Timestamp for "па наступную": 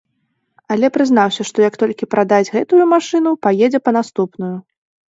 3.87-4.55